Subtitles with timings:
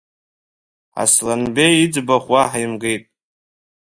[1.03, 3.03] Асланбеи иӡбахә уаҳа имгеит.